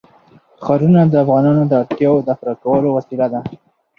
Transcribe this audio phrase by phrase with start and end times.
[0.63, 3.39] ښارونه د افغانانو د اړتیاوو د پوره کولو وسیله ده.